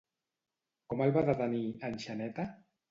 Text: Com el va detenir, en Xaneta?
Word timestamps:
Com 0.95 1.05
el 1.07 1.15
va 1.19 1.25
detenir, 1.31 1.63
en 1.91 2.03
Xaneta? 2.07 2.53